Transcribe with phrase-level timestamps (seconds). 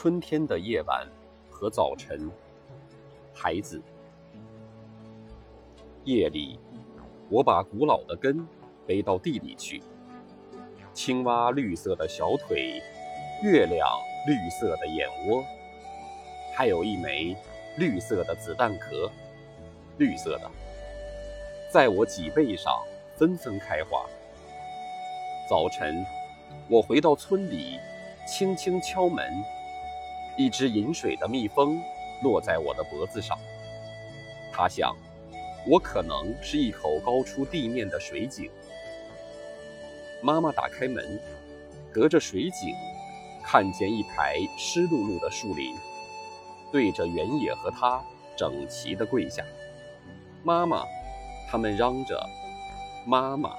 [0.00, 1.04] 春天的夜晚
[1.50, 2.30] 和早晨，
[3.34, 3.82] 孩子。
[6.04, 6.56] 夜里，
[7.28, 8.46] 我把古老的根
[8.86, 9.82] 背到地里去。
[10.94, 12.80] 青蛙绿色的小腿，
[13.42, 13.88] 月亮
[14.28, 15.42] 绿色的眼窝，
[16.54, 17.36] 还有一枚
[17.76, 19.10] 绿色的子弹壳，
[19.96, 20.48] 绿色的，
[21.72, 22.72] 在我脊背上
[23.16, 24.06] 纷纷开花。
[25.50, 26.06] 早晨，
[26.68, 27.80] 我回到村里，
[28.28, 29.28] 轻轻敲门。
[30.38, 31.82] 一只饮水的蜜蜂
[32.22, 33.36] 落在我的脖子上，
[34.52, 34.96] 它想，
[35.66, 38.48] 我可能是一口高出地面的水井。
[40.22, 41.20] 妈妈打开门，
[41.92, 42.72] 隔着水井，
[43.44, 45.74] 看见一排湿漉漉的树林，
[46.70, 48.00] 对着原野和他
[48.36, 49.44] 整齐的跪下。
[50.44, 50.84] 妈妈，
[51.50, 52.24] 他们嚷着
[53.04, 53.50] ：“妈妈。”